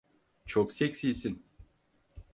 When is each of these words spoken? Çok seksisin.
Çok 0.45 0.73
seksisin. 0.73 1.45